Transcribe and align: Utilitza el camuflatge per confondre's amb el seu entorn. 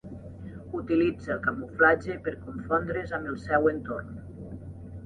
Utilitza 0.79 1.31
el 1.35 1.43
camuflatge 1.43 2.17
per 2.29 2.35
confondre's 2.47 3.15
amb 3.21 3.35
el 3.35 3.39
seu 3.47 3.73
entorn. 3.77 4.15